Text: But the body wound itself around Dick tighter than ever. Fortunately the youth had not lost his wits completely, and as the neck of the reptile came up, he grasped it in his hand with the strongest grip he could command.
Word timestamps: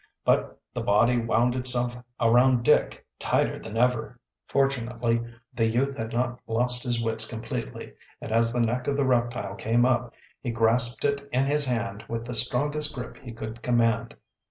But 0.25 0.59
the 0.73 0.81
body 0.81 1.19
wound 1.21 1.53
itself 1.53 1.95
around 2.19 2.63
Dick 2.63 3.05
tighter 3.19 3.59
than 3.59 3.77
ever. 3.77 4.19
Fortunately 4.47 5.21
the 5.53 5.67
youth 5.67 5.95
had 5.95 6.11
not 6.11 6.39
lost 6.47 6.81
his 6.83 7.03
wits 7.03 7.27
completely, 7.27 7.93
and 8.19 8.31
as 8.31 8.51
the 8.51 8.61
neck 8.61 8.87
of 8.87 8.97
the 8.97 9.05
reptile 9.05 9.53
came 9.53 9.85
up, 9.85 10.15
he 10.41 10.49
grasped 10.49 11.05
it 11.05 11.29
in 11.31 11.45
his 11.45 11.65
hand 11.65 12.03
with 12.07 12.25
the 12.25 12.33
strongest 12.33 12.95
grip 12.95 13.17
he 13.19 13.31
could 13.31 13.61
command. 13.61 14.15